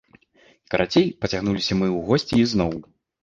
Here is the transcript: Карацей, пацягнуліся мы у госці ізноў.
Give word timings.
Карацей, 0.73 1.05
пацягнуліся 1.25 1.77
мы 1.81 1.91
у 1.97 2.01
госці 2.07 2.41
ізноў. 2.47 2.73